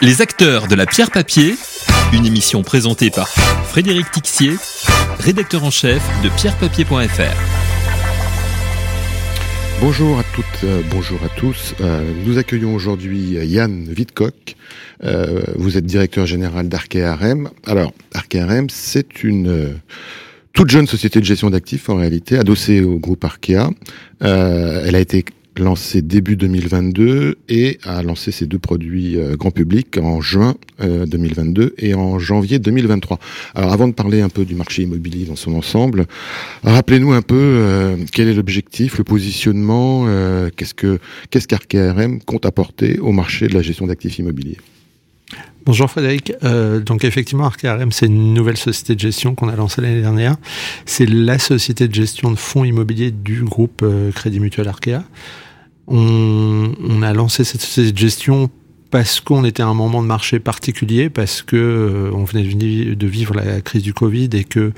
Les 0.00 0.22
acteurs 0.22 0.66
de 0.66 0.74
la 0.74 0.86
pierre 0.86 1.10
papier, 1.10 1.54
une 2.12 2.26
émission 2.26 2.62
présentée 2.62 3.10
par 3.10 3.28
Frédéric 3.28 4.10
Tixier, 4.10 4.56
rédacteur 5.20 5.62
en 5.62 5.70
chef 5.70 6.02
de 6.22 6.28
pierrepapier.fr. 6.30 7.36
Bonjour 9.80 10.18
à 10.18 10.24
toutes, 10.34 10.64
euh, 10.64 10.82
bonjour 10.90 11.20
à 11.24 11.28
tous. 11.28 11.74
Euh, 11.80 12.10
nous 12.26 12.38
accueillons 12.38 12.74
aujourd'hui 12.74 13.38
Yann 13.46 13.86
Wittkock. 13.96 14.56
Euh, 15.04 15.42
vous 15.56 15.76
êtes 15.76 15.86
directeur 15.86 16.26
général 16.26 16.68
d'Arkea 16.68 17.16
Alors, 17.64 17.92
Arkea 18.14 18.46
c'est 18.70 19.22
une 19.22 19.48
euh, 19.48 19.68
toute 20.52 20.70
jeune 20.70 20.88
société 20.88 21.20
de 21.20 21.24
gestion 21.24 21.50
d'actifs 21.50 21.88
en 21.88 21.96
réalité, 21.96 22.36
adossée 22.36 22.80
au 22.80 22.98
groupe 22.98 23.24
Arkea. 23.24 23.70
elle 24.20 24.94
a 24.94 25.00
été 25.00 25.24
lancé 25.58 26.02
début 26.02 26.36
2022 26.36 27.38
et 27.48 27.78
a 27.84 28.02
lancé 28.02 28.32
ses 28.32 28.46
deux 28.46 28.58
produits 28.58 29.16
euh, 29.16 29.36
grand 29.36 29.50
public 29.50 29.98
en 29.98 30.20
juin 30.20 30.54
2022 30.80 31.62
euh, 31.62 31.70
et 31.78 31.94
en 31.94 32.18
janvier 32.18 32.58
2023. 32.58 33.18
Alors 33.54 33.72
avant 33.72 33.88
de 33.88 33.92
parler 33.92 34.20
un 34.20 34.28
peu 34.28 34.44
du 34.44 34.54
marché 34.54 34.82
immobilier 34.82 35.26
dans 35.26 35.36
son 35.36 35.54
ensemble, 35.54 36.06
rappelez-nous 36.64 37.12
un 37.12 37.22
peu 37.22 37.36
euh, 37.36 37.96
quel 38.12 38.28
est 38.28 38.34
l'objectif, 38.34 38.98
le 38.98 39.04
positionnement, 39.04 40.06
qu'est-ce 40.56 40.74
que 40.74 40.98
qu'est-ce 41.30 41.46
compte 42.24 42.46
apporter 42.46 42.98
au 42.98 43.12
marché 43.12 43.46
de 43.46 43.54
la 43.54 43.62
gestion 43.62 43.86
d'actifs 43.86 44.18
immobiliers? 44.18 44.58
Bonjour 45.64 45.90
Frédéric. 45.90 46.32
Donc 46.84 47.04
effectivement, 47.04 47.46
ArcaRM, 47.46 47.90
c'est 47.92 48.06
une 48.06 48.34
nouvelle 48.34 48.56
société 48.56 48.94
de 48.94 49.00
gestion 49.00 49.34
qu'on 49.34 49.48
a 49.48 49.56
lancée 49.56 49.80
l'année 49.80 50.00
dernière. 50.00 50.36
C'est 50.84 51.06
la 51.06 51.38
société 51.38 51.88
de 51.88 51.94
gestion 51.94 52.30
de 52.30 52.36
fonds 52.36 52.64
immobiliers 52.64 53.10
du 53.10 53.44
groupe 53.44 53.84
Crédit 54.14 54.40
Mutuel 54.40 54.68
Arkea. 54.68 55.04
On, 55.86 57.02
a 57.02 57.12
lancé 57.12 57.44
cette, 57.44 57.96
gestion 57.98 58.50
parce 58.90 59.20
qu'on 59.20 59.44
était 59.44 59.62
à 59.62 59.66
un 59.66 59.74
moment 59.74 60.02
de 60.02 60.06
marché 60.06 60.38
particulier, 60.38 61.10
parce 61.10 61.42
que 61.42 61.56
euh, 61.56 62.10
on 62.14 62.24
venait 62.24 62.44
de 62.44 63.06
vivre 63.06 63.34
la 63.34 63.60
crise 63.60 63.82
du 63.82 63.92
Covid 63.92 64.30
et 64.32 64.44
que 64.44 64.72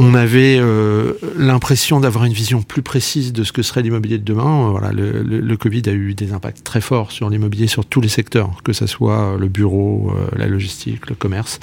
on 0.00 0.14
avait 0.14 0.58
euh, 0.60 1.14
l'impression 1.36 1.98
d'avoir 1.98 2.24
une 2.24 2.32
vision 2.32 2.62
plus 2.62 2.82
précise 2.82 3.32
de 3.32 3.42
ce 3.42 3.50
que 3.50 3.62
serait 3.62 3.82
l'immobilier 3.82 4.16
de 4.16 4.22
demain. 4.22 4.70
Voilà, 4.70 4.92
le, 4.92 5.22
le, 5.22 5.56
Covid 5.56 5.82
a 5.86 5.92
eu 5.92 6.14
des 6.14 6.32
impacts 6.32 6.62
très 6.62 6.80
forts 6.80 7.10
sur 7.10 7.28
l'immobilier, 7.28 7.66
sur 7.66 7.84
tous 7.84 8.00
les 8.00 8.08
secteurs, 8.08 8.62
que 8.62 8.72
ce 8.72 8.86
soit 8.86 9.36
le 9.36 9.48
bureau, 9.48 10.12
euh, 10.14 10.28
la 10.36 10.46
logistique, 10.46 11.08
le 11.08 11.16
commerce. 11.16 11.58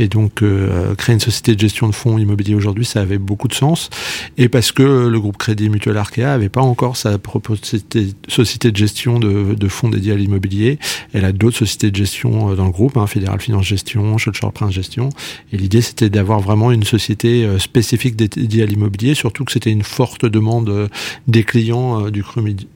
Et 0.00 0.08
donc, 0.08 0.42
euh, 0.42 0.96
créer 0.96 1.14
une 1.14 1.20
société 1.20 1.54
de 1.54 1.60
gestion 1.60 1.88
de 1.88 1.94
fonds 1.94 2.18
immobiliers 2.18 2.56
aujourd'hui, 2.56 2.84
ça 2.84 3.02
avait 3.02 3.18
beaucoup 3.18 3.46
de 3.46 3.54
sens. 3.54 3.88
Et 4.36 4.48
parce 4.48 4.72
que 4.72 5.06
le 5.06 5.20
groupe 5.20 5.36
Crédit 5.36 5.68
Mutuel 5.68 5.96
Arkea 5.96 6.24
avait 6.24 6.48
pas 6.48 6.62
encore 6.62 6.96
sa 6.96 7.18
propre 7.18 7.54
société 7.54 8.72
de 8.72 8.76
gestion 8.76 9.20
de, 9.20 9.54
de 9.54 9.68
fonds 9.68 9.90
dédiés 9.90 10.12
à 10.12 10.16
l'immobilier. 10.16 10.80
Elle 11.12 11.24
a 11.24 11.30
d'autres 11.30 11.58
sociétés 11.58 11.92
de 11.92 11.96
gestion 11.96 12.52
dans 12.56 12.64
le 12.64 12.72
groupe, 12.72 12.96
hein, 12.96 13.06
Fédéral 13.06 13.40
Finance 13.40 13.64
Gestion, 13.64 14.18
Schulcher 14.18 14.48
Prince 14.52 14.72
Gestion. 14.72 15.10
Et 15.52 15.56
l'idée, 15.56 15.82
c'était 15.82 16.10
d'avoir 16.10 16.40
vraiment 16.40 16.72
une 16.72 16.82
société 16.82 17.46
spécifique 17.76 18.16
dédié 18.16 18.62
à 18.62 18.66
l'immobilier, 18.66 19.14
surtout 19.14 19.44
que 19.44 19.52
c'était 19.52 19.70
une 19.70 19.82
forte 19.82 20.24
demande 20.24 20.70
euh, 20.70 20.88
des 21.28 21.44
clients 21.44 22.06
euh, 22.06 22.10
du 22.10 22.24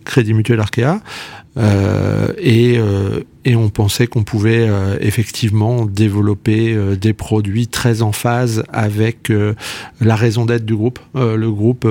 Crédit 0.04 0.34
Mutuel 0.34 0.60
Arkea. 0.60 1.00
Euh, 1.56 2.34
et, 2.38 2.78
et, 3.44 3.56
on 3.56 3.68
pensait 3.68 4.06
qu'on 4.06 4.22
pouvait 4.22 4.66
euh, 4.68 4.96
effectivement 5.00 5.84
développer 5.84 6.76
des 7.00 7.12
produits 7.12 7.68
très 7.68 8.02
en 8.02 8.12
phase 8.12 8.64
avec 8.72 9.32
la 10.00 10.16
raison 10.16 10.46
d'être 10.46 10.64
du 10.64 10.74
groupe. 10.74 10.98
le 11.14 11.50
groupe 11.50 11.86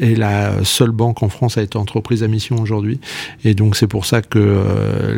est 0.00 0.16
la 0.16 0.64
seule 0.64 0.90
banque 0.90 1.22
en 1.22 1.28
France 1.28 1.58
à 1.58 1.62
être 1.62 1.76
entreprise 1.76 2.22
à 2.22 2.28
mission 2.28 2.56
aujourd'hui, 2.60 3.00
et 3.44 3.54
donc 3.54 3.76
c'est 3.76 3.86
pour 3.86 4.06
ça 4.06 4.22
que 4.22 4.62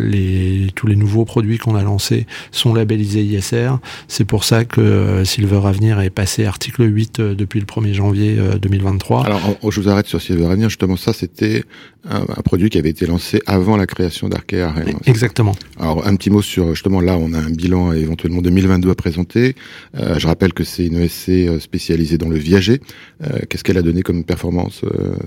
les, 0.00 0.68
tous 0.74 0.86
les 0.86 0.96
nouveaux 0.96 1.24
produits 1.24 1.58
qu'on 1.58 1.74
a 1.74 1.82
lancés 1.82 2.26
sont 2.50 2.74
labellisés 2.74 3.22
ISR. 3.22 3.72
C'est 4.08 4.24
pour 4.24 4.44
ça 4.44 4.64
que 4.64 5.22
Silver 5.24 5.60
Avenir 5.64 6.00
est 6.00 6.10
passé 6.10 6.44
article 6.44 6.84
8 6.84 7.20
depuis 7.20 7.60
le 7.60 7.66
1er 7.66 7.92
janvier 7.92 8.36
2023. 8.60 9.26
Alors 9.26 9.56
je 9.70 9.80
vous 9.80 9.88
arrête 9.88 10.06
sur 10.06 10.20
Silver 10.20 10.46
Avenir, 10.46 10.68
justement 10.68 10.96
ça 10.96 11.12
c'était 11.12 11.64
un, 12.08 12.22
un 12.22 12.42
produit 12.42 12.70
qui 12.70 12.78
avait 12.78 12.90
été 12.90 13.06
lancé 13.06 13.40
avant 13.46 13.76
la 13.76 13.86
création 13.86 14.28
d'Arkea 14.28 14.72
Exactement. 15.06 15.31
Alors 15.78 16.06
un 16.06 16.14
petit 16.16 16.30
mot 16.30 16.42
sur 16.42 16.74
justement 16.74 17.00
là, 17.00 17.16
on 17.16 17.32
a 17.32 17.38
un 17.38 17.50
bilan 17.50 17.92
éventuellement 17.92 18.42
2022 18.42 18.90
à 18.90 18.94
présenter. 18.94 19.54
Euh, 19.96 20.18
je 20.18 20.26
rappelle 20.26 20.52
que 20.52 20.64
c'est 20.64 20.86
une 20.86 20.98
ESC 20.98 21.28
euh, 21.28 21.60
spécialisée 21.60 22.18
dans 22.18 22.28
le 22.28 22.36
viager. 22.36 22.80
Euh, 23.22 23.38
Qu'est-ce 23.48 23.64
qu'elle 23.64 23.78
a 23.78 23.82
donné 23.82 24.02
comme 24.02 24.24
performance 24.24 24.82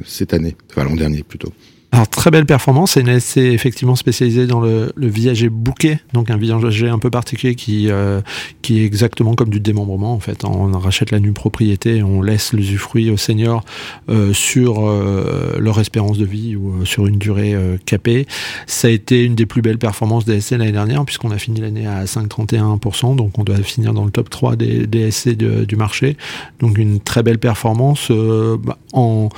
cette 0.05 0.33
année, 0.33 0.55
enfin 0.71 0.83
l'an 0.83 0.95
dernier 0.95 1.23
plutôt 1.23 1.51
alors 1.95 2.09
très 2.09 2.29
belle 2.29 2.45
performance, 2.45 2.97
une 2.97 3.17
SC 3.21 3.37
effectivement 3.37 3.95
spécialisée 3.95 4.47
dans 4.47 4.59
le, 4.59 4.91
le 4.97 5.07
viager 5.07 5.47
bouquet, 5.47 6.01
donc 6.11 6.29
un 6.29 6.35
viager 6.35 6.89
un 6.89 6.99
peu 6.99 7.09
particulier 7.09 7.55
qui 7.55 7.89
euh, 7.89 8.19
qui 8.61 8.81
est 8.81 8.85
exactement 8.85 9.33
comme 9.33 9.47
du 9.47 9.61
démembrement 9.61 10.13
en 10.13 10.19
fait. 10.19 10.43
On 10.43 10.77
rachète 10.77 11.11
la 11.11 11.21
nue 11.21 11.31
propriété, 11.31 12.03
on 12.03 12.21
laisse 12.21 12.51
l'usufruit 12.51 13.09
aux 13.09 13.15
seniors 13.15 13.63
euh, 14.09 14.33
sur 14.33 14.85
euh, 14.85 15.55
leur 15.57 15.79
espérance 15.79 16.17
de 16.17 16.25
vie 16.25 16.57
ou 16.57 16.81
euh, 16.81 16.85
sur 16.85 17.07
une 17.07 17.17
durée 17.17 17.53
euh, 17.53 17.77
capée. 17.85 18.27
Ça 18.67 18.89
a 18.89 18.91
été 18.91 19.23
une 19.23 19.35
des 19.35 19.45
plus 19.45 19.61
belles 19.61 19.77
performances 19.77 20.25
des 20.25 20.41
SC 20.41 20.51
l'année 20.51 20.73
dernière 20.73 21.05
puisqu'on 21.05 21.31
a 21.31 21.37
fini 21.37 21.61
l'année 21.61 21.87
à 21.87 22.03
5,31%, 22.03 23.15
donc 23.15 23.39
on 23.39 23.45
doit 23.45 23.55
finir 23.63 23.93
dans 23.93 24.03
le 24.03 24.11
top 24.11 24.29
3 24.29 24.57
des, 24.57 24.85
des 24.85 25.11
SC 25.11 25.29
du 25.29 25.77
marché. 25.77 26.17
Donc 26.59 26.77
une 26.77 26.99
très 26.99 27.23
belle 27.23 27.39
performance 27.39 28.11
bah, 28.11 28.77
en 28.91 29.29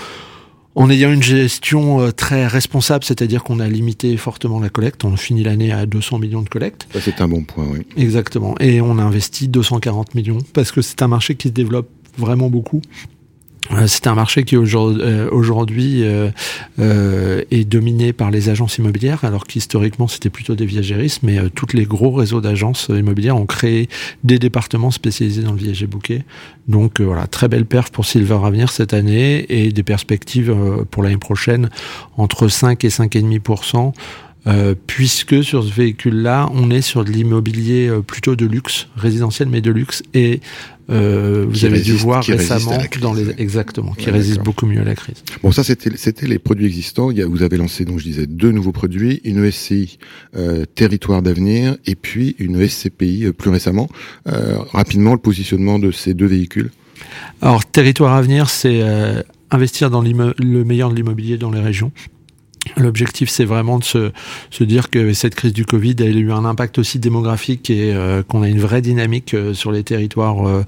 en 0.78 0.92
ayant 0.92 1.12
une 1.12 1.24
gestion 1.24 2.02
euh, 2.02 2.12
très 2.12 2.46
responsable, 2.46 3.04
c'est-à-dire 3.04 3.44
qu'on 3.44 3.60
a 3.60 3.68
limité 3.68 4.16
fortement 4.16 4.60
la 4.60 4.70
collecte. 4.70 5.04
On 5.06 5.18
finit 5.18 5.42
l'année 5.42 5.72
à 5.72 5.88
200 5.88 6.20
millions 6.20 6.44
de 6.44 6.50
collectes. 6.50 6.88
C'est 7.00 7.20
un 7.20 7.28
bon 7.28 7.44
point, 7.44 7.66
oui. 7.68 7.80
Exactement. 7.98 8.56
Et 8.60 8.80
on 8.80 9.00
a 9.00 9.02
investi 9.02 9.48
240 9.48 10.14
millions 10.14 10.38
parce 10.54 10.72
que 10.72 10.84
c'est 10.84 11.02
un 11.02 11.08
marché 11.08 11.34
qui 11.34 11.48
se 11.48 11.54
développe 11.54 11.90
vraiment 12.20 12.50
beaucoup. 12.50 12.82
Euh, 13.72 13.88
c'est 13.88 14.08
un 14.08 14.16
marché 14.16 14.44
qui 14.44 14.56
euh, 14.56 15.30
aujourd'hui 15.32 16.04
euh, 16.04 17.44
est 17.52 17.66
dominé 17.66 18.14
par 18.14 18.32
les 18.32 18.50
agences 18.50 18.78
immobilières, 18.78 19.24
alors 19.26 19.46
qu'historiquement 19.46 20.08
c'était 20.08 20.30
plutôt 20.30 20.56
des 20.56 20.66
viagéristes, 20.66 21.24
mais 21.24 21.38
tous 21.54 21.74
les 21.74 21.86
gros 21.86 22.12
réseaux 22.12 22.42
d'agences 22.42 22.90
immobilières 22.90 23.38
ont 23.38 23.46
créé 23.46 23.90
des 24.24 24.40
départements 24.40 24.92
spécialisés 24.92 25.44
dans 25.44 25.52
le 25.52 25.58
viager 25.58 25.88
bouquet. 25.88 26.24
Donc 26.68 27.02
voilà, 27.02 27.28
très 27.28 27.48
belle 27.48 27.66
perf 27.66 27.92
pour 27.92 28.06
Silver 28.06 28.40
Avenir 28.44 28.72
cette 28.72 28.94
année 28.94 29.46
et 29.50 29.72
des 29.72 29.84
perspectives 29.84 30.56
pour 30.92 31.04
l'année 31.04 31.18
prochaine 31.18 31.70
entre 32.18 32.48
5 32.48 32.84
et 32.84 32.90
5,5%. 32.90 33.94
Euh, 34.48 34.76
puisque 34.88 35.44
sur 35.44 35.64
ce 35.64 35.74
véhicule-là, 35.74 36.50
on 36.54 36.72
est 36.72 36.82
sur 36.82 37.04
de 37.04 37.12
l'immobilier 37.12 37.92
plutôt 38.06 38.36
de 38.36 38.46
luxe, 38.46 38.88
résidentiel 38.96 39.50
mais 39.50 39.62
de 39.62 39.72
luxe, 39.72 40.04
et 40.14 40.40
euh, 40.90 41.46
vous 41.50 41.66
avez 41.66 41.82
dû 41.82 41.94
voir 41.94 42.24
récemment 42.24 42.78
dans 43.02 43.14
les 43.14 43.30
exactement 43.38 43.94
qui 43.94 44.10
résiste 44.10 44.42
beaucoup 44.42 44.66
mieux 44.66 44.80
à 44.80 44.86
la 44.86 44.96
crise. 44.96 45.24
Bon, 45.44 45.52
ça 45.52 45.64
c'était 45.64 45.92
c'était 45.98 46.28
les 46.28 46.40
produits 46.40 46.66
existants. 46.66 47.12
Il 47.12 47.18
y 47.18 47.22
a, 47.22 47.28
vous 47.28 47.44
avez 47.44 47.58
lancé 47.58 47.84
donc 47.84 48.00
je 48.00 48.06
disais 48.06 48.26
deux 48.26 48.52
nouveaux 48.52 48.72
produits, 48.72 49.20
une 49.26 49.44
ESCI 49.44 50.00
euh, 50.36 50.66
territoire 50.76 51.22
d'avenir 51.22 51.76
et 51.86 51.96
puis 51.96 52.36
une 52.40 52.66
SCPI 52.66 53.26
euh, 53.26 53.34
plus 53.34 53.50
récemment. 53.50 53.90
Euh, 54.28 54.58
rapidement 54.72 55.12
le 55.12 55.20
positionnement 55.20 55.78
de 55.78 55.92
ces 55.92 56.14
deux 56.14 56.26
véhicules. 56.26 56.72
Alors 57.42 57.66
territoire 57.66 58.14
avenir, 58.14 58.50
c'est 58.50 58.82
euh, 58.82 59.22
investir 59.52 59.90
dans 59.90 60.02
le 60.02 60.64
meilleur 60.64 60.90
de 60.90 60.96
l'immobilier 60.96 61.38
dans 61.38 61.52
les 61.52 61.62
régions. 61.62 61.92
L'objectif, 62.76 63.30
c'est 63.30 63.46
vraiment 63.46 63.80
de 63.80 63.84
se, 63.84 64.12
se, 64.50 64.64
dire 64.64 64.90
que 64.90 65.14
cette 65.14 65.36
crise 65.36 65.54
du 65.54 65.66
Covid 65.66 65.96
a 66.00 66.06
eu 66.06 66.32
un 66.32 66.46
impact 66.46 66.80
aussi 66.80 67.00
démographique 67.00 67.70
et 67.70 67.94
euh, 67.94 68.24
qu'on 68.24 68.42
a 68.42 68.50
une 68.50 68.60
vraie 68.60 68.82
dynamique 68.82 69.34
euh, 69.34 69.54
sur 69.54 69.72
les 69.72 69.84
territoires 69.84 70.48
euh, 70.48 70.64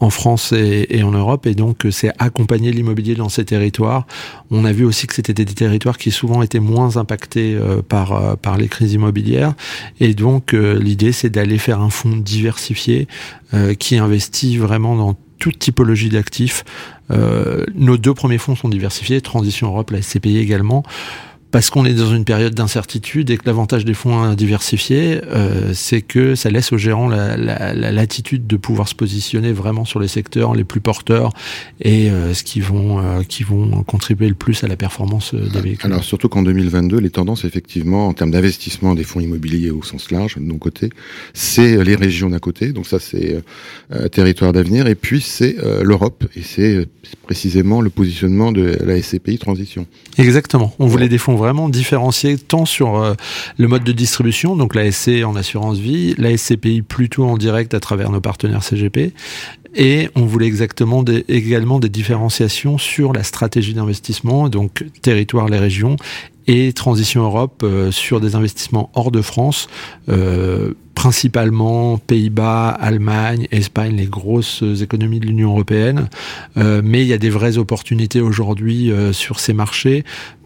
en 0.00 0.10
France 0.10 0.52
et, 0.52 0.86
et, 0.90 1.02
en 1.02 1.12
Europe. 1.12 1.46
Et 1.46 1.54
donc, 1.54 1.86
c'est 1.90 2.10
accompagner 2.18 2.72
l'immobilier 2.72 3.14
dans 3.14 3.28
ces 3.28 3.44
territoires. 3.44 4.06
On 4.50 4.64
a 4.64 4.72
vu 4.72 4.84
aussi 4.84 5.06
que 5.06 5.14
c'était 5.14 5.34
des 5.34 5.44
territoires 5.44 5.98
qui 5.98 6.10
souvent 6.10 6.42
étaient 6.42 6.60
moins 6.60 6.96
impactés 6.96 7.56
par, 7.88 8.36
par 8.38 8.56
les 8.56 8.68
crises 8.68 8.92
immobilières. 8.92 9.54
Et 10.00 10.14
donc, 10.14 10.52
l'idée, 10.52 11.12
c'est 11.12 11.30
d'aller 11.30 11.58
faire 11.58 11.80
un 11.80 11.90
fonds 11.90 12.16
diversifié 12.16 13.08
qui 13.78 13.96
investit 13.96 14.56
vraiment 14.58 14.96
dans 14.96 15.16
toute 15.38 15.58
typologie 15.58 16.08
d'actifs. 16.08 16.64
nos 17.74 17.96
deux 17.96 18.14
premiers 18.14 18.38
fonds 18.38 18.56
sont 18.56 18.68
diversifiés, 18.68 19.20
Transition 19.20 19.68
Europe, 19.68 19.90
la 19.90 20.02
SCPI 20.02 20.38
également 20.38 20.84
parce 21.54 21.70
qu'on 21.70 21.84
est 21.84 21.94
dans 21.94 22.12
une 22.12 22.24
période 22.24 22.52
d'incertitude 22.52 23.30
et 23.30 23.36
que 23.36 23.44
l'avantage 23.46 23.84
des 23.84 23.94
fonds 23.94 24.34
diversifiés, 24.34 25.20
euh, 25.30 25.70
c'est 25.72 26.02
que 26.02 26.34
ça 26.34 26.50
laisse 26.50 26.72
aux 26.72 26.78
gérants 26.78 27.06
la, 27.06 27.36
la, 27.36 27.72
la, 27.72 27.92
latitude 27.92 28.48
de 28.48 28.56
pouvoir 28.56 28.88
se 28.88 28.96
positionner 28.96 29.52
vraiment 29.52 29.84
sur 29.84 30.00
les 30.00 30.08
secteurs 30.08 30.56
les 30.56 30.64
plus 30.64 30.80
porteurs 30.80 31.30
et 31.80 32.10
euh, 32.10 32.34
ce 32.34 32.42
qui 32.42 32.58
vont 32.58 32.98
euh, 32.98 33.22
qui 33.22 33.44
vont 33.44 33.84
contribuer 33.84 34.26
le 34.26 34.34
plus 34.34 34.64
à 34.64 34.66
la 34.66 34.74
performance 34.74 35.32
euh, 35.32 35.46
des 35.48 35.60
véhicules. 35.60 35.86
Alors 35.92 36.02
surtout 36.02 36.28
qu'en 36.28 36.42
2022, 36.42 36.98
les 36.98 37.10
tendances 37.10 37.44
effectivement 37.44 38.08
en 38.08 38.14
termes 38.14 38.32
d'investissement 38.32 38.96
des 38.96 39.04
fonds 39.04 39.20
immobiliers 39.20 39.70
au 39.70 39.84
sens 39.84 40.10
large 40.10 40.34
de 40.34 40.40
nos 40.40 40.58
côtés, 40.58 40.90
c'est 41.34 41.84
les 41.84 41.94
régions 41.94 42.30
d'un 42.30 42.40
côté, 42.40 42.72
donc 42.72 42.88
ça 42.88 42.98
c'est 42.98 43.40
euh, 43.92 44.08
territoire 44.08 44.52
d'avenir, 44.52 44.88
et 44.88 44.96
puis 44.96 45.20
c'est 45.20 45.54
l'Europe 45.82 46.24
et 46.34 46.42
c'est 46.42 46.88
précisément 47.22 47.80
le 47.80 47.90
positionnement 47.90 48.50
de 48.50 48.76
la 48.84 49.00
SCPI 49.00 49.38
transition. 49.38 49.86
Exactement. 50.18 50.74
On 50.80 50.88
voulait 50.88 51.08
des 51.08 51.18
fonds 51.18 51.36
vraiment 51.44 51.68
différencier 51.68 52.38
tant 52.38 52.64
sur 52.64 52.96
euh, 52.96 53.14
le 53.58 53.68
mode 53.68 53.84
de 53.84 53.92
distribution, 53.92 54.56
donc 54.56 54.74
la 54.74 54.90
SC 54.90 55.22
en 55.24 55.36
assurance 55.36 55.76
vie, 55.76 56.14
la 56.16 56.34
SCPI 56.34 56.80
plutôt 56.80 57.24
en 57.24 57.36
direct 57.36 57.74
à 57.74 57.80
travers 57.80 58.10
nos 58.10 58.22
partenaires 58.22 58.62
CGP, 58.62 59.12
et 59.74 60.08
on 60.14 60.24
voulait 60.24 60.46
exactement 60.46 61.04
également 61.28 61.80
des 61.80 61.88
différenciations 61.90 62.78
sur 62.78 63.12
la 63.12 63.24
stratégie 63.24 63.74
d'investissement, 63.74 64.48
donc 64.48 64.84
territoire, 65.02 65.48
les 65.48 65.58
régions, 65.58 65.96
et 66.46 66.72
Transition 66.72 67.22
Europe 67.24 67.62
euh, 67.62 67.90
sur 67.90 68.20
des 68.20 68.36
investissements 68.36 68.90
hors 68.94 69.10
de 69.10 69.20
France, 69.20 69.68
euh, 70.08 70.72
principalement 71.04 71.98
Pays-Bas, 71.98 72.70
Allemagne, 72.70 73.46
Espagne, 73.50 73.94
les 73.94 74.06
grosses 74.06 74.64
économies 74.80 75.20
de 75.20 75.26
l'Union 75.26 75.50
européenne. 75.50 76.08
Euh, 76.56 76.80
mais 76.82 77.02
il 77.02 77.06
y 77.06 77.12
a 77.12 77.18
des 77.18 77.28
vraies 77.28 77.58
opportunités 77.58 78.22
aujourd'hui 78.22 78.90
sur 79.12 79.38
ces 79.38 79.52
marchés 79.52 80.02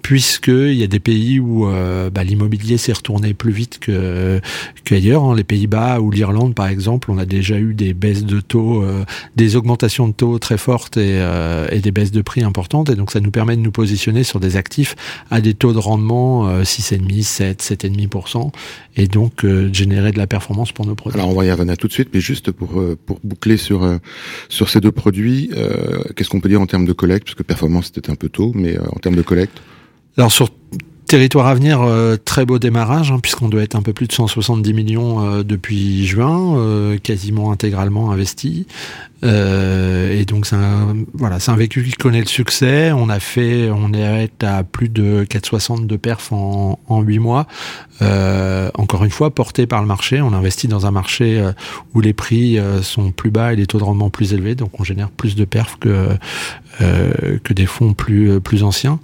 puisqu'il 0.08 0.72
y 0.72 0.82
a 0.82 0.86
des 0.86 1.00
pays 1.00 1.38
où 1.38 1.68
euh, 1.68 2.08
bah, 2.08 2.24
l'immobilier 2.24 2.78
s'est 2.78 2.94
retourné 2.94 3.34
plus 3.34 3.52
vite 3.52 3.78
que 3.78 4.40
qu'ailleurs. 4.84 5.24
Hein. 5.24 5.36
Les 5.36 5.44
Pays-Bas 5.44 6.00
ou 6.00 6.10
l'Irlande, 6.10 6.54
par 6.54 6.68
exemple, 6.68 7.10
on 7.10 7.18
a 7.18 7.26
déjà 7.26 7.58
eu 7.58 7.74
des 7.74 7.92
baisses 7.92 8.24
de 8.24 8.40
taux, 8.40 8.82
euh, 8.82 9.04
des 9.36 9.54
augmentations 9.56 10.08
de 10.08 10.14
taux 10.14 10.38
très 10.38 10.56
fortes 10.56 10.96
et, 10.96 11.18
euh, 11.20 11.66
et, 11.70 11.80
des 11.80 11.90
baisses 11.90 12.10
de 12.10 12.22
prix 12.22 12.42
importantes. 12.42 12.88
Et 12.88 12.94
donc, 12.94 13.10
ça 13.10 13.20
nous 13.20 13.30
permet 13.30 13.54
de 13.54 13.60
nous 13.60 13.70
positionner 13.70 14.24
sur 14.24 14.40
des 14.40 14.56
actifs 14.56 14.96
à 15.30 15.42
des 15.42 15.52
taux 15.52 15.74
de 15.74 15.78
rendement 15.78 16.62
6,5, 16.62 17.22
7, 17.22 17.62
7,5%, 17.62 18.50
et 18.96 19.08
donc 19.08 19.44
de 19.44 19.72
générer 19.74 20.12
de 20.12 20.18
la 20.18 20.26
performance 20.26 20.47
pour 20.74 20.86
nos 20.86 20.94
produits. 20.94 21.18
Alors, 21.18 21.30
on 21.30 21.38
va 21.38 21.44
y 21.44 21.50
revenir 21.50 21.76
tout 21.76 21.88
de 21.88 21.92
suite, 21.92 22.08
mais 22.12 22.20
juste 22.20 22.50
pour 22.50 22.80
pour 23.06 23.20
boucler 23.24 23.56
sur 23.56 23.98
sur 24.48 24.68
ces 24.68 24.80
deux 24.80 24.92
produits, 24.92 25.50
qu'est-ce 26.16 26.28
qu'on 26.28 26.40
peut 26.40 26.48
dire 26.48 26.60
en 26.60 26.66
termes 26.66 26.86
de 26.86 26.92
collecte, 26.92 27.26
parce 27.26 27.34
que 27.34 27.42
performance 27.42 27.90
c'était 27.94 28.10
un 28.10 28.16
peu 28.16 28.28
tôt, 28.28 28.52
mais 28.54 28.78
en 28.78 28.98
termes 28.98 29.16
de 29.16 29.22
collecte? 29.22 29.60
Alors 30.16 30.32
sur 30.32 30.50
Territoire 31.08 31.46
à 31.46 31.54
venir, 31.54 31.80
euh, 31.80 32.16
très 32.22 32.44
beau 32.44 32.58
démarrage, 32.58 33.10
hein, 33.12 33.18
puisqu'on 33.18 33.48
doit 33.48 33.62
être 33.62 33.76
un 33.76 33.80
peu 33.80 33.94
plus 33.94 34.06
de 34.06 34.12
170 34.12 34.74
millions 34.74 35.24
euh, 35.24 35.42
depuis 35.42 36.06
juin, 36.06 36.58
euh, 36.58 36.98
quasiment 36.98 37.50
intégralement 37.50 38.10
investi. 38.12 38.66
Et 39.22 40.24
donc 40.24 40.46
c'est 40.46 40.56
un, 40.56 40.96
voilà, 41.14 41.40
c'est 41.40 41.50
un 41.50 41.56
véhicule 41.56 41.84
qui 41.86 41.92
connaît 41.92 42.20
le 42.20 42.26
succès. 42.26 42.92
On 42.92 43.08
a 43.08 43.20
fait, 43.20 43.70
on 43.70 43.92
est 43.92 44.44
à 44.44 44.62
plus 44.62 44.88
de 44.88 45.24
460 45.24 45.86
de 45.86 45.96
perf 45.96 46.32
en, 46.32 46.78
en 46.86 47.00
8 47.00 47.18
mois. 47.18 47.46
encore 48.00 49.04
une 49.04 49.10
fois, 49.10 49.34
porté 49.34 49.66
par 49.66 49.80
le 49.80 49.86
marché. 49.86 50.20
On 50.20 50.32
investit 50.32 50.68
dans 50.68 50.86
un 50.86 50.90
marché 50.90 51.42
où 51.94 52.00
les 52.00 52.12
prix 52.12 52.58
sont 52.82 53.10
plus 53.10 53.30
bas 53.30 53.52
et 53.52 53.56
les 53.56 53.66
taux 53.66 53.78
de 53.78 53.84
rendement 53.84 54.10
plus 54.10 54.34
élevés, 54.34 54.54
donc 54.54 54.78
on 54.78 54.84
génère 54.84 55.10
plus 55.10 55.34
de 55.34 55.44
perf 55.44 55.76
que 55.78 56.08
que 56.78 57.52
des 57.52 57.66
fonds 57.66 57.94
plus 57.94 58.40
plus 58.40 58.62
anciens. 58.62 59.00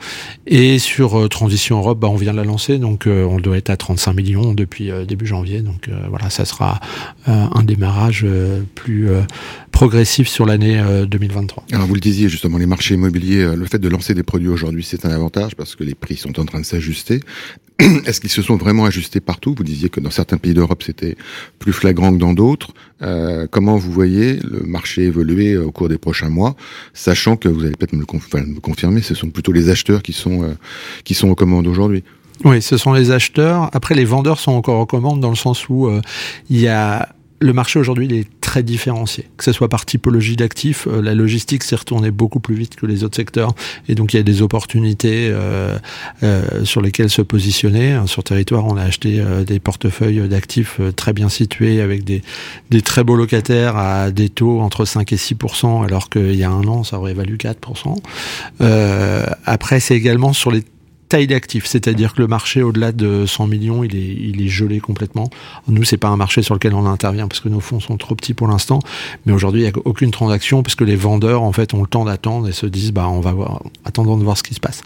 Et 0.46 0.78
sur 0.78 1.28
Transition 1.28 1.78
Europe 1.78 1.94
bah, 1.99 2.08
on 2.08 2.16
vient 2.16 2.32
de 2.32 2.37
la 2.37 2.44
lancer, 2.44 2.78
donc 2.78 3.06
euh, 3.06 3.25
on 3.25 3.38
doit 3.38 3.56
être 3.56 3.70
à 3.70 3.76
35 3.76 4.12
millions 4.12 4.52
depuis 4.52 4.90
euh, 4.90 5.05
début 5.05 5.26
janvier. 5.26 5.61
Donc 5.61 5.88
euh, 5.88 5.99
voilà, 6.08 6.31
ça 6.31 6.44
sera 6.44 6.81
un 7.26 7.62
démarrage 7.62 8.26
plus 8.75 9.08
progressif 9.75 10.29
sur 10.29 10.47
l'année 10.47 10.81
2023. 11.09 11.65
Alors 11.73 11.87
vous 11.87 11.94
le 11.94 12.00
disiez 12.00 12.29
justement, 12.29 12.59
les 12.59 12.67
marchés 12.67 12.94
immobiliers, 12.94 13.56
le 13.56 13.67
fait 13.67 13.81
de 13.81 13.88
lancer 13.88 14.15
des 14.15 14.23
produits 14.23 14.49
aujourd'hui, 14.49 14.85
c'est 14.85 15.05
un 15.05 15.11
avantage 15.11 15.56
parce 15.56 15.75
que 15.75 15.82
les 15.82 15.97
prix 15.97 16.17
sont 16.17 16.38
en 16.38 16.44
train 16.44 16.61
de 16.61 16.65
s'ajuster. 16.65 17.21
Est-ce 18.06 18.21
qu'ils 18.21 18.31
se 18.31 18.41
sont 18.41 18.56
vraiment 18.56 18.85
ajustés 18.85 19.21
partout? 19.21 19.55
Vous 19.56 19.65
disiez 19.65 19.88
que 19.88 19.99
dans 19.99 20.11
certains 20.11 20.37
pays 20.37 20.55
d'Europe, 20.55 20.85
c'était 20.85 21.17
plus 21.59 21.73
flagrant 21.73 22.12
que 22.12 22.19
dans 22.19 22.32
d'autres. 22.32 22.69
Euh, 23.03 23.49
comment 23.50 23.76
vous 23.76 23.91
voyez 23.91 24.38
le 24.44 24.61
marché 24.61 25.03
évoluer 25.03 25.56
au 25.56 25.73
cours 25.73 25.88
des 25.88 25.99
prochains 25.99 26.29
mois, 26.29 26.55
sachant 26.93 27.37
que 27.37 27.49
vous 27.49 27.62
allez 27.65 27.73
peut-être 27.73 27.94
me, 27.94 28.00
le 28.00 28.61
confirmer, 28.61 29.03
ce 29.03 29.17
sont 29.17 29.31
plutôt 29.31 29.50
les 29.50 29.71
acheteurs 29.71 30.03
qui 30.03 30.12
sont 30.12 30.44
euh, 30.44 30.55
qui 31.03 31.15
sont 31.15 31.29
aux 31.29 31.35
commandes 31.35 31.67
aujourd'hui? 31.67 32.05
Oui, 32.44 32.62
ce 32.62 32.76
sont 32.76 32.93
les 32.93 33.11
acheteurs. 33.11 33.71
Après, 33.73 33.97
les 33.97 34.05
vendeurs 34.05 34.38
sont 34.38 34.53
encore 34.53 34.81
aux 34.81 34.87
commandes 34.87 35.21
dans 35.21 35.31
le 35.31 35.37
sens 35.37 35.69
où 35.69 35.88
euh, 35.88 36.00
il 36.50 36.61
y 36.61 36.69
a 36.69 37.09
le 37.41 37.53
marché 37.53 37.79
aujourd'hui 37.79 38.09
est 38.17 38.41
différencié, 38.62 39.28
que 39.36 39.44
ce 39.44 39.52
soit 39.52 39.68
par 39.68 39.86
typologie 39.86 40.36
d'actifs. 40.36 40.86
Euh, 40.86 41.02
la 41.02 41.14
logistique 41.14 41.62
s'est 41.62 41.76
retournée 41.76 42.10
beaucoup 42.10 42.40
plus 42.40 42.54
vite 42.54 42.76
que 42.76 42.86
les 42.86 43.04
autres 43.04 43.16
secteurs, 43.16 43.54
et 43.88 43.94
donc 43.94 44.14
il 44.14 44.16
y 44.16 44.20
a 44.20 44.22
des 44.22 44.42
opportunités 44.42 45.28
euh, 45.30 45.76
euh, 46.22 46.64
sur 46.64 46.80
lesquelles 46.80 47.10
se 47.10 47.22
positionner. 47.22 47.92
Hein, 47.92 48.06
sur 48.06 48.24
territoire, 48.24 48.66
on 48.66 48.76
a 48.76 48.82
acheté 48.82 49.22
des 49.46 49.60
portefeuilles 49.60 50.28
d'actifs 50.28 50.80
très 50.96 51.12
bien 51.12 51.28
situés 51.28 51.80
avec 51.80 52.04
des, 52.04 52.22
des 52.70 52.82
très 52.82 53.04
beaux 53.04 53.16
locataires 53.16 53.76
à 53.76 54.10
des 54.10 54.28
taux 54.28 54.60
entre 54.60 54.84
5 54.84 55.12
et 55.12 55.16
6% 55.16 55.84
alors 55.84 56.10
qu'il 56.10 56.34
y 56.34 56.44
a 56.44 56.50
un 56.50 56.66
an, 56.66 56.84
ça 56.84 56.98
aurait 56.98 57.14
valu 57.14 57.36
4% 57.36 57.96
Après, 59.44 59.80
c'est 59.80 59.96
également 59.96 60.32
sur 60.32 60.50
les 60.50 60.62
taille 61.14 61.28
c'est-à-dire 61.64 62.12
que 62.12 62.22
le 62.22 62.26
marché 62.26 62.62
au-delà 62.62 62.90
de 62.90 63.25
100 63.25 63.46
millions, 63.46 63.84
il 63.84 64.43
est, 64.43 64.49
gelé 64.49 64.81
complètement. 64.81 65.31
Nous, 65.69 65.84
c'est 65.84 65.96
pas 65.96 66.08
un 66.08 66.16
marché 66.16 66.43
sur 66.43 66.55
lequel 66.55 66.75
on 66.75 66.87
intervient 66.87 67.28
parce 67.28 67.40
que 67.40 67.49
nos 67.49 67.61
fonds 67.61 67.78
sont 67.78 67.96
trop 67.96 68.16
petits 68.16 68.34
pour 68.34 68.49
l'instant. 68.49 68.81
Mais 69.25 69.32
aujourd'hui, 69.32 69.61
il 69.61 69.64
n'y 69.64 69.70
a 69.70 69.72
aucune 69.84 70.11
transaction 70.11 70.64
parce 70.64 70.75
que 70.75 70.82
les 70.82 70.96
vendeurs, 70.96 71.43
en 71.43 71.52
fait, 71.52 71.72
ont 71.72 71.82
le 71.82 71.87
temps 71.87 72.05
d'attendre 72.05 72.49
et 72.49 72.52
se 72.52 72.66
disent, 72.66 72.93
bah, 72.93 73.08
on 73.08 73.20
va 73.20 73.32
voir, 73.32 73.62
attendons 73.84 74.16
de 74.16 74.25
voir 74.25 74.37
ce 74.37 74.43
qui 74.43 74.55
se 74.55 74.61
passe. 74.61 74.82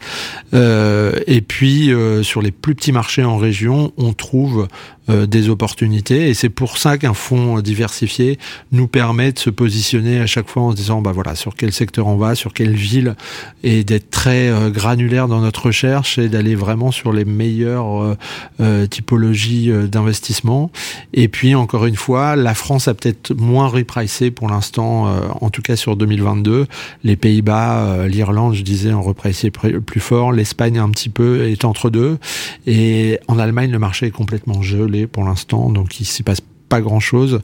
Euh, 0.52 1.18
et 1.26 1.40
puis, 1.40 1.92
euh, 1.92 2.22
sur 2.22 2.42
les 2.42 2.50
plus 2.50 2.74
petits 2.74 2.92
marchés 2.92 3.24
en 3.24 3.38
région, 3.38 3.92
on 3.96 4.12
trouve 4.12 4.68
euh, 5.08 5.26
des 5.26 5.48
opportunités 5.48 6.28
et 6.28 6.34
c'est 6.34 6.48
pour 6.48 6.78
ça 6.78 6.98
qu'un 6.98 7.14
fonds 7.14 7.60
diversifié 7.60 8.38
nous 8.72 8.88
permet 8.88 9.32
de 9.32 9.38
se 9.38 9.50
positionner 9.50 10.20
à 10.20 10.26
chaque 10.26 10.48
fois 10.48 10.62
en 10.62 10.70
se 10.72 10.76
disant, 10.76 11.00
bah 11.00 11.12
voilà, 11.12 11.34
sur 11.34 11.54
quel 11.54 11.72
secteur 11.72 12.06
on 12.06 12.16
va, 12.16 12.34
sur 12.34 12.52
quelle 12.52 12.74
ville 12.74 13.16
et 13.62 13.84
d'être 13.84 14.10
très 14.10 14.48
euh, 14.48 14.70
granulaire 14.70 15.28
dans 15.28 15.40
notre 15.40 15.66
recherche 15.66 16.18
d'aller 16.18 16.54
vraiment 16.54 16.90
sur 16.90 17.12
les 17.12 17.24
meilleures 17.24 18.02
euh, 18.02 18.16
euh, 18.60 18.86
typologies 18.86 19.70
d'investissement. 19.90 20.70
Et 21.12 21.28
puis, 21.28 21.54
encore 21.54 21.86
une 21.86 21.96
fois, 21.96 22.36
la 22.36 22.54
France 22.54 22.88
a 22.88 22.94
peut-être 22.94 23.34
moins 23.34 23.68
repricé 23.68 24.30
pour 24.30 24.48
l'instant, 24.48 25.06
en 25.40 25.50
tout 25.50 25.62
cas 25.62 25.76
sur 25.76 25.96
2022. 25.96 26.66
Les 27.04 27.16
Pays-Bas, 27.16 28.06
l'Irlande, 28.06 28.54
je 28.54 28.62
disais, 28.62 28.92
ont 28.92 29.02
repricé 29.02 29.50
plus 29.50 30.00
fort. 30.00 30.32
L'Espagne, 30.32 30.78
un 30.78 30.90
petit 30.90 31.08
peu, 31.08 31.48
est 31.48 31.64
entre 31.64 31.90
deux. 31.90 32.18
Et 32.66 33.18
en 33.28 33.38
Allemagne, 33.38 33.70
le 33.70 33.78
marché 33.78 34.06
est 34.06 34.10
complètement 34.10 34.62
gelé 34.62 34.97
pour 35.06 35.24
l'instant, 35.24 35.70
donc 35.70 36.00
il 36.00 36.04
s'y 36.04 36.22
passe 36.22 36.40
pas 36.68 36.80
grand 36.80 37.00
chose, 37.00 37.40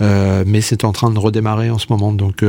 mais 0.00 0.60
c'est 0.60 0.84
en 0.84 0.92
train 0.92 1.10
de 1.10 1.18
redémarrer 1.18 1.70
en 1.70 1.78
ce 1.78 1.86
moment. 1.88 2.12
Donc 2.12 2.44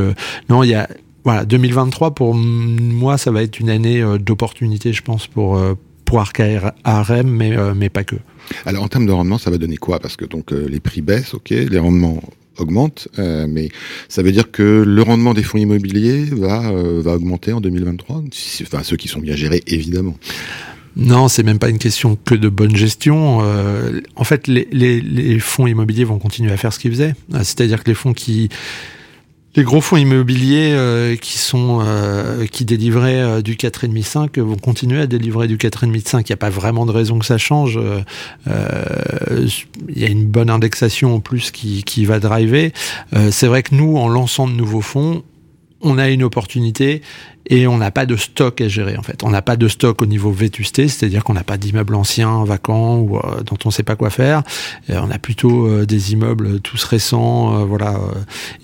non, 0.50 0.62
il 0.62 0.68
y 0.68 0.74
a 0.74 0.88
voilà, 1.28 1.44
2023 1.44 2.14
pour 2.14 2.34
moi, 2.34 3.18
ça 3.18 3.30
va 3.30 3.42
être 3.42 3.60
une 3.60 3.68
année 3.68 4.00
euh, 4.00 4.16
d'opportunité, 4.16 4.94
je 4.94 5.02
pense, 5.02 5.26
pour 5.26 5.58
euh, 5.58 5.74
pour 6.06 6.24
mais 6.38 7.54
euh, 7.54 7.74
mais 7.76 7.90
pas 7.90 8.02
que. 8.02 8.16
Alors 8.64 8.82
en 8.82 8.88
termes 8.88 9.04
de 9.04 9.12
rendement, 9.12 9.36
ça 9.36 9.50
va 9.50 9.58
donner 9.58 9.76
quoi? 9.76 9.98
Parce 9.98 10.16
que 10.16 10.24
donc 10.24 10.52
les 10.52 10.80
prix 10.80 11.02
baissent, 11.02 11.34
ok, 11.34 11.50
les 11.50 11.78
rendements 11.78 12.22
augmentent, 12.56 13.08
mais 13.18 13.68
ça 14.08 14.22
veut 14.22 14.32
dire 14.32 14.50
que 14.50 14.82
le 14.86 15.02
rendement 15.02 15.34
des 15.34 15.42
fonds 15.42 15.58
immobiliers 15.58 16.24
va 16.32 16.72
va 16.72 17.12
augmenter 17.12 17.52
en 17.52 17.60
2023. 17.60 18.22
Enfin, 18.62 18.82
ceux 18.82 18.96
qui 18.96 19.08
sont 19.08 19.20
bien 19.20 19.36
gérés, 19.36 19.62
évidemment. 19.66 20.16
Non, 20.98 21.28
c'est 21.28 21.44
même 21.44 21.58
pas 21.58 21.68
une 21.68 21.78
question 21.78 22.18
que 22.24 22.34
de 22.34 22.48
bonne 22.48 22.76
gestion. 22.76 23.38
en 24.16 24.24
fait, 24.24 24.48
les, 24.48 25.38
fonds 25.38 25.66
immobiliers 25.66 26.04
vont 26.04 26.18
continuer 26.18 26.52
à 26.52 26.56
faire 26.56 26.72
ce 26.72 26.78
qu'ils 26.78 26.90
faisaient. 26.90 27.14
C'est-à-dire 27.32 27.84
que 27.84 27.90
les 27.90 27.94
fonds 27.94 28.12
qui 28.12 28.50
les 29.58 29.64
gros 29.64 29.80
fonds 29.80 29.96
immobiliers 29.96 30.72
euh, 30.72 31.16
qui 31.16 31.36
sont 31.36 31.80
euh, 31.82 32.46
qui 32.46 32.64
délivraient 32.64 33.20
euh, 33.20 33.42
du 33.42 33.56
4,5 33.56 34.02
5 34.02 34.38
vont 34.38 34.56
continuer 34.56 35.00
à 35.00 35.08
délivrer 35.08 35.48
du 35.48 35.56
4,5 35.56 36.06
5. 36.06 36.28
Il 36.28 36.32
n'y 36.32 36.34
a 36.34 36.36
pas 36.36 36.50
vraiment 36.50 36.86
de 36.86 36.92
raison 36.92 37.18
que 37.18 37.26
ça 37.26 37.38
change. 37.38 37.76
Il 38.46 39.98
y 39.98 40.04
a 40.04 40.08
une 40.08 40.26
bonne 40.26 40.50
indexation 40.50 41.16
en 41.16 41.20
plus 41.20 41.50
qui, 41.50 41.82
qui 41.82 42.04
va 42.04 42.20
driver. 42.20 42.72
C'est 43.30 43.48
vrai 43.48 43.64
que 43.64 43.74
nous, 43.74 43.96
en 43.96 44.08
lançant 44.08 44.46
de 44.46 44.52
nouveaux 44.52 44.80
fonds, 44.80 45.24
on 45.80 45.98
a 45.98 46.08
une 46.08 46.22
opportunité 46.22 47.02
et 47.46 47.66
on 47.66 47.78
n'a 47.78 47.90
pas 47.90 48.06
de 48.06 48.16
stock 48.16 48.60
à 48.60 48.68
gérer 48.68 48.96
en 48.96 49.02
fait. 49.02 49.22
On 49.22 49.30
n'a 49.30 49.42
pas 49.42 49.56
de 49.56 49.68
stock 49.68 50.02
au 50.02 50.06
niveau 50.06 50.30
vétusté, 50.30 50.88
c'est-à-dire 50.88 51.24
qu'on 51.24 51.34
n'a 51.34 51.44
pas 51.44 51.56
d'immeubles 51.56 51.94
anciens, 51.94 52.44
vacants 52.44 52.98
ou 52.98 53.16
euh, 53.16 53.42
dont 53.42 53.56
on 53.64 53.68
ne 53.68 53.72
sait 53.72 53.82
pas 53.82 53.96
quoi 53.96 54.10
faire. 54.10 54.42
on 54.88 55.10
a 55.10 55.18
plutôt 55.18 55.66
euh, 55.66 55.86
des 55.86 56.12
immeubles 56.12 56.60
tous 56.60 56.82
récents, 56.84 57.54
euh, 57.54 57.64
voilà, 57.64 57.98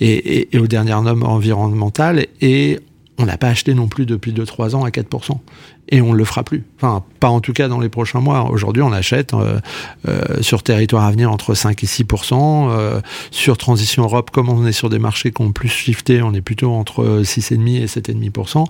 et, 0.00 0.54
et, 0.54 0.58
aux 0.58 0.66
dernières 0.66 1.02
normes 1.02 1.22
environnementales. 1.22 2.26
Et 2.40 2.80
on 3.18 3.26
n'a 3.26 3.38
pas 3.38 3.48
acheté 3.48 3.74
non 3.74 3.86
plus 3.86 4.06
depuis 4.06 4.32
2-3 4.32 4.74
ans 4.74 4.84
à 4.84 4.90
4% 4.90 5.38
et 5.88 6.00
on 6.00 6.12
ne 6.12 6.18
le 6.18 6.24
fera 6.24 6.44
plus. 6.44 6.64
Enfin, 6.76 7.04
pas 7.20 7.28
en 7.28 7.40
tout 7.40 7.52
cas 7.52 7.68
dans 7.68 7.80
les 7.80 7.88
prochains 7.88 8.20
mois. 8.20 8.50
Aujourd'hui, 8.50 8.82
on 8.82 8.92
achète 8.92 9.34
euh, 9.34 9.60
euh, 10.08 10.40
sur 10.40 10.62
territoire 10.62 11.04
à 11.04 11.10
venir 11.10 11.30
entre 11.30 11.54
5 11.54 11.82
et 11.82 11.86
6% 11.86 12.70
euh, 12.70 13.00
Sur 13.30 13.58
Transition 13.58 14.02
Europe, 14.02 14.30
comme 14.30 14.48
on 14.48 14.66
est 14.66 14.72
sur 14.72 14.88
des 14.88 14.98
marchés 14.98 15.30
qui 15.30 15.42
ont 15.42 15.52
plus 15.52 15.68
shifté, 15.68 16.22
on 16.22 16.32
est 16.32 16.40
plutôt 16.40 16.72
entre 16.72 17.22
6,5 17.22 17.82
et 17.82 17.86
7,5% 17.86 18.64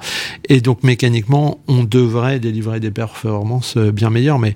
Et 0.48 0.60
donc, 0.60 0.82
mécaniquement, 0.82 1.60
on 1.68 1.84
devrait 1.84 2.40
délivrer 2.40 2.80
des 2.80 2.90
performances 2.90 3.76
bien 3.76 4.10
meilleures. 4.10 4.38
Mais 4.38 4.54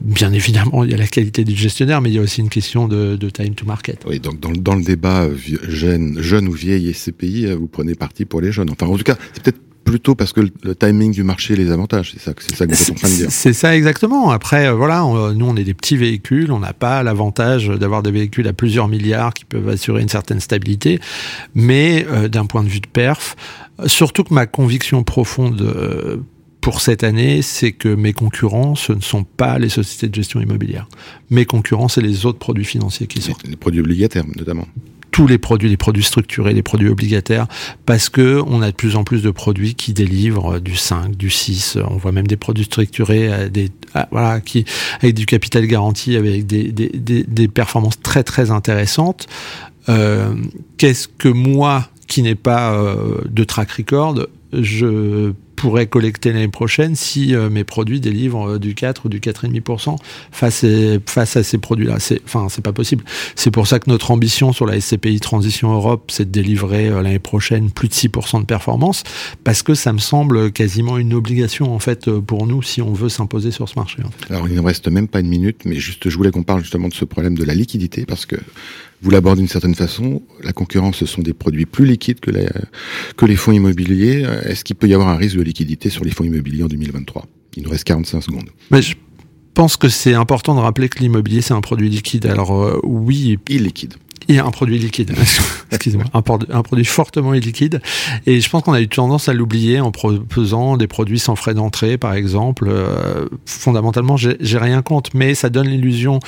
bien 0.00 0.32
évidemment, 0.32 0.84
il 0.84 0.90
y 0.90 0.94
a 0.94 0.96
la 0.96 1.06
qualité 1.06 1.44
du 1.44 1.54
gestionnaire, 1.54 2.00
mais 2.00 2.10
il 2.10 2.14
y 2.14 2.18
a 2.18 2.22
aussi 2.22 2.40
une 2.40 2.48
question 2.48 2.88
de, 2.88 3.16
time 3.30 3.54
to 3.54 3.66
market. 3.66 4.04
Oui, 4.08 4.20
donc 4.20 4.40
dans, 4.40 4.52
dans 4.52 4.74
le 4.74 4.82
débat 4.82 5.28
jeune, 5.68 6.20
jeune 6.20 6.48
ou 6.48 6.52
vieille 6.52 6.92
SCPI, 6.92 7.52
vous 7.54 7.66
prenez 7.66 7.94
parti 7.94 8.24
pour 8.24 8.40
les 8.40 8.52
jeunes. 8.52 8.70
Enfin, 8.70 8.86
en 8.86 8.96
tout 8.96 9.04
cas, 9.04 9.16
c'est 9.32 9.42
peut-être 9.42 9.60
plutôt 9.84 10.14
parce 10.14 10.32
que 10.32 10.40
le, 10.40 10.74
timing 10.74 11.12
du 11.12 11.22
marché 11.22 11.54
les 11.54 11.70
avantage. 11.70 12.12
C'est 12.12 12.20
ça, 12.20 12.32
c'est 12.38 12.56
ça 12.56 12.66
que 12.66 12.74
vous 12.74 12.82
êtes 12.82 12.90
en 12.90 12.94
train 12.94 13.08
de 13.08 13.14
dire. 13.14 13.30
C'est 13.30 13.52
ça 13.52 13.76
exactement. 13.76 14.30
Après, 14.30 14.66
euh, 14.66 14.72
voilà, 14.72 15.00
nous 15.34 15.46
on 15.46 15.56
est 15.56 15.64
des 15.64 15.74
petits 15.74 15.96
véhicules, 15.96 16.50
on 16.50 16.58
n'a 16.58 16.72
pas 16.72 17.02
l'avantage 17.02 17.68
d'avoir 17.68 18.02
des 18.02 18.10
véhicules 18.10 18.48
à 18.48 18.52
plusieurs 18.52 18.88
milliards 18.88 19.34
qui 19.34 19.44
peuvent 19.44 19.68
assurer 19.68 20.02
une 20.02 20.08
certaine 20.08 20.40
stabilité, 20.40 21.00
mais 21.54 22.06
euh, 22.10 22.28
d'un 22.28 22.46
point 22.46 22.62
de 22.62 22.68
vue 22.68 22.80
de 22.80 22.86
perf, 22.86 23.36
surtout 23.86 24.24
que 24.24 24.34
ma 24.34 24.46
conviction 24.46 25.04
profonde 25.04 25.60
euh, 25.60 26.16
pour 26.60 26.80
cette 26.80 27.04
année, 27.04 27.42
c'est 27.42 27.72
que 27.72 27.94
mes 27.94 28.14
concurrents, 28.14 28.74
ce 28.74 28.94
ne 28.94 29.02
sont 29.02 29.24
pas 29.24 29.58
les 29.58 29.68
sociétés 29.68 30.08
de 30.08 30.14
gestion 30.14 30.40
immobilière. 30.40 30.88
Mes 31.28 31.44
concurrents, 31.44 31.88
c'est 31.88 32.00
les 32.00 32.24
autres 32.24 32.38
produits 32.38 32.64
financiers 32.64 33.06
qui 33.06 33.20
sortent. 33.20 33.46
Les 33.46 33.56
produits 33.56 33.80
obligataires, 33.80 34.24
notamment 34.34 34.66
tous 35.14 35.28
les 35.28 35.38
produits, 35.38 35.68
les 35.68 35.76
produits 35.76 36.02
structurés, 36.02 36.52
les 36.52 36.64
produits 36.64 36.88
obligataires, 36.88 37.46
parce 37.86 38.08
que 38.08 38.42
on 38.48 38.62
a 38.62 38.72
de 38.72 38.76
plus 38.76 38.96
en 38.96 39.04
plus 39.04 39.22
de 39.22 39.30
produits 39.30 39.76
qui 39.76 39.92
délivrent 39.92 40.58
du 40.58 40.74
5, 40.74 41.16
du 41.16 41.30
6. 41.30 41.78
On 41.88 41.98
voit 41.98 42.10
même 42.10 42.26
des 42.26 42.36
produits 42.36 42.64
structurés, 42.64 43.32
euh, 43.32 43.48
des, 43.48 43.70
ah, 43.94 44.08
voilà, 44.10 44.40
qui 44.40 44.64
avec 45.00 45.14
du 45.14 45.24
capital 45.24 45.68
garanti, 45.68 46.16
avec 46.16 46.46
des, 46.46 46.72
des, 46.72 46.88
des, 46.88 47.22
des 47.22 47.46
performances 47.46 48.00
très 48.02 48.24
très 48.24 48.50
intéressantes. 48.50 49.28
Euh, 49.88 50.34
Qu'est-ce 50.78 51.06
que 51.06 51.28
moi, 51.28 51.88
qui 52.08 52.22
n'ai 52.22 52.34
pas 52.34 52.74
euh, 52.74 53.20
de 53.30 53.44
track 53.44 53.70
record, 53.70 54.26
je 54.52 55.32
pourrais 55.64 55.86
collecter 55.86 56.30
l'année 56.30 56.48
prochaine 56.48 56.94
si 56.94 57.34
euh, 57.34 57.48
mes 57.48 57.64
produits 57.64 57.98
délivrent 57.98 58.50
euh, 58.50 58.58
du 58.58 58.74
4 58.74 59.06
ou 59.06 59.08
du 59.08 59.18
4,5% 59.18 59.96
face, 60.30 60.66
face 61.06 61.36
à 61.38 61.42
ces 61.42 61.56
produits-là. 61.56 62.00
C'est, 62.00 62.20
enfin, 62.26 62.48
c'est 62.50 62.60
pas 62.60 62.74
possible. 62.74 63.02
C'est 63.34 63.50
pour 63.50 63.66
ça 63.66 63.78
que 63.78 63.88
notre 63.88 64.10
ambition 64.10 64.52
sur 64.52 64.66
la 64.66 64.78
SCPI 64.78 65.20
Transition 65.20 65.72
Europe, 65.72 66.10
c'est 66.12 66.26
de 66.26 66.30
délivrer 66.30 66.88
euh, 66.88 67.00
l'année 67.00 67.18
prochaine 67.18 67.70
plus 67.70 67.88
de 67.88 67.94
6% 67.94 68.42
de 68.42 68.44
performance, 68.44 69.04
parce 69.42 69.62
que 69.62 69.72
ça 69.72 69.94
me 69.94 69.98
semble 69.98 70.52
quasiment 70.52 70.98
une 70.98 71.14
obligation 71.14 71.74
en 71.74 71.78
fait 71.78 72.10
pour 72.10 72.46
nous 72.46 72.62
si 72.62 72.82
on 72.82 72.92
veut 72.92 73.08
s'imposer 73.08 73.50
sur 73.50 73.66
ce 73.66 73.78
marché. 73.78 74.02
Alors 74.28 74.46
il 74.46 74.54
ne 74.54 74.60
reste 74.60 74.88
même 74.88 75.08
pas 75.08 75.20
une 75.20 75.28
minute, 75.28 75.62
mais 75.64 75.76
juste 75.76 76.10
je 76.10 76.14
voulais 76.14 76.30
qu'on 76.30 76.42
parle 76.42 76.60
justement 76.60 76.88
de 76.88 76.94
ce 76.94 77.06
problème 77.06 77.38
de 77.38 77.44
la 77.44 77.54
liquidité, 77.54 78.04
parce 78.04 78.26
que 78.26 78.36
vous 79.04 79.10
l'abordez 79.10 79.42
d'une 79.42 79.48
certaine 79.48 79.74
façon. 79.74 80.22
La 80.42 80.52
concurrence, 80.52 80.96
ce 80.96 81.06
sont 81.06 81.20
des 81.20 81.34
produits 81.34 81.66
plus 81.66 81.84
liquides 81.84 82.20
que 82.20 82.30
les, 82.30 82.48
que 83.18 83.26
les 83.26 83.36
fonds 83.36 83.52
immobiliers. 83.52 84.26
Est-ce 84.44 84.64
qu'il 84.64 84.76
peut 84.76 84.88
y 84.88 84.94
avoir 84.94 85.08
un 85.08 85.16
risque 85.16 85.36
de 85.36 85.42
liquidité 85.42 85.90
sur 85.90 86.04
les 86.04 86.10
fonds 86.10 86.24
immobiliers 86.24 86.62
en 86.62 86.68
2023 86.68 87.26
Il 87.56 87.64
nous 87.64 87.70
reste 87.70 87.84
45 87.84 88.22
secondes. 88.22 88.48
Mais 88.70 88.80
je 88.80 88.94
pense 89.52 89.76
que 89.76 89.90
c'est 89.90 90.14
important 90.14 90.54
de 90.54 90.60
rappeler 90.60 90.88
que 90.88 91.00
l'immobilier, 91.00 91.42
c'est 91.42 91.52
un 91.52 91.60
produit 91.60 91.90
liquide. 91.90 92.24
Alors 92.26 92.52
euh, 92.54 92.80
oui... 92.82 93.38
Illiquide. 93.50 93.94
Il 94.28 94.34
y 94.34 94.38
a 94.38 94.46
un 94.46 94.50
produit 94.50 94.78
liquide, 94.78 95.12
excusez-moi, 95.70 96.06
un, 96.14 96.22
un, 96.56 96.62
produit 96.62 96.86
fortement 96.86 97.34
illiquide. 97.34 97.82
Et 98.24 98.40
je 98.40 98.48
pense 98.48 98.62
qu'on 98.62 98.72
a 98.72 98.80
eu 98.80 98.88
tendance 98.88 99.28
à 99.28 99.34
l'oublier 99.34 99.80
en 99.80 99.90
proposant 99.90 100.78
des 100.78 100.86
produits 100.86 101.18
sans 101.18 101.36
frais 101.36 101.52
d'entrée, 101.52 101.98
par 101.98 102.14
exemple. 102.14 102.66
Euh, 102.68 103.26
fondamentalement, 103.44 104.16
j'ai 104.16 104.58
rien 104.58 104.80
contre, 104.80 105.10
mais 105.12 105.34
ça 105.34 105.50
donne 105.50 105.68
l'illusion 105.68 106.20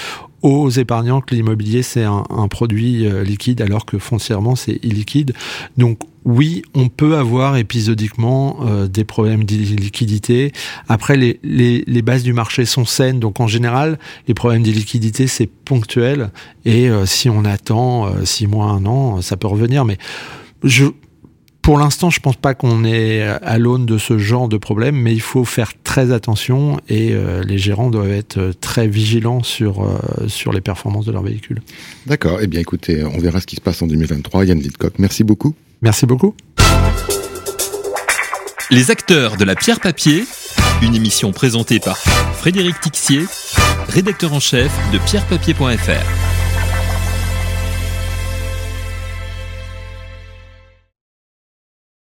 aux 0.43 0.69
épargnants 0.71 1.21
que 1.21 1.35
l'immobilier 1.35 1.83
c'est 1.83 2.05
un, 2.05 2.25
un, 2.31 2.49
produit 2.49 3.07
euh, 3.07 3.25
liquide 3.25 3.62
alors 3.62 3.87
que 3.87 3.99
foncièrement 3.99 4.57
c'est 4.57 4.78
illiquide. 4.85 5.33
Donc 5.76 6.00
oui, 6.25 6.62
on 6.75 6.88
peut 6.88 7.16
avoir 7.16 7.57
épisodiquement 7.57 8.59
euh, 8.62 8.88
des 8.88 9.05
problèmes 9.05 9.45
d'illiquidité. 9.45 10.52
Après, 10.88 11.16
les, 11.16 11.38
les, 11.45 11.85
les, 11.87 12.02
bases 12.02 12.25
du 12.25 12.33
marché 12.33 12.64
sont 12.64 12.85
saines, 12.85 13.21
donc 13.21 13.38
en 13.38 13.47
général, 13.47 13.97
les 14.26 14.35
problèmes 14.35 14.64
d'illiquidité 14.64 15.28
c'est 15.28 15.47
ponctuel 15.47 16.31
et 16.64 16.88
euh, 16.88 17.07
si 17.07 17.31
on 17.31 17.45
attend 17.45 18.09
six 18.25 18.47
mois, 18.49 18.66
un 18.66 18.87
an, 18.87 19.23
ça 19.23 19.37
peut 19.37 19.47
revenir. 19.47 19.85
Mais 19.85 19.99
je 20.64 20.87
pour 21.66 21.78
l'instant, 21.78 22.11
je 22.11 22.20
pense 22.20 22.37
pas 22.37 22.54
qu'on 22.54 22.85
est 22.85 23.23
à 23.23 23.58
l'aune 23.58 23.87
de 23.87 23.99
ce 23.99 24.18
genre 24.18 24.49
de 24.49 24.56
problème, 24.56 24.94
mais 24.94 25.12
il 25.12 25.20
faut 25.20 25.44
faire 25.44 25.73
très 25.82 26.12
attention 26.12 26.78
et 26.88 27.08
euh, 27.11 27.42
les 27.42 27.58
gérants 27.58 27.90
doivent 27.90 28.12
être 28.12 28.38
euh, 28.38 28.52
très 28.52 28.87
vigilants 28.87 29.42
sur, 29.42 29.82
euh, 29.82 30.28
sur 30.28 30.52
les 30.52 30.61
performances 30.61 31.06
de 31.06 31.11
leurs 31.11 31.25
véhicules. 31.25 31.61
D'accord. 32.06 32.38
Eh 32.40 32.46
bien, 32.46 32.61
écoutez, 32.61 33.02
on 33.02 33.18
verra 33.18 33.40
ce 33.40 33.49
qui 33.49 33.56
se 33.56 33.61
passe 33.61 33.82
en 33.82 33.88
2023. 33.88 34.44
Yann 34.44 34.61
Vidcock, 34.61 34.92
merci 35.00 35.25
beaucoup. 35.25 35.56
Merci 35.82 36.06
beaucoup. 36.06 36.37
Les 38.70 38.92
acteurs 38.92 39.37
de 39.37 39.42
la 39.42 39.56
pierre 39.56 39.80
papier, 39.80 40.25
une 40.82 40.94
émission 40.94 41.32
présentée 41.32 41.80
par 41.80 41.99
Frédéric 41.99 42.78
Tixier, 42.80 43.25
rédacteur 43.88 44.32
en 44.35 44.40
chef 44.40 44.70
de 44.92 44.99
pierrepapier.fr. 44.99 46.25